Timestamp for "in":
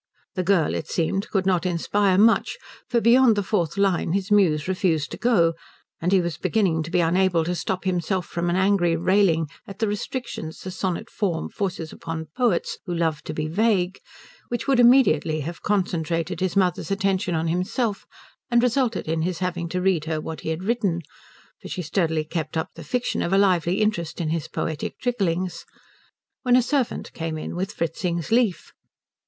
19.07-19.21, 24.19-24.29, 27.37-27.55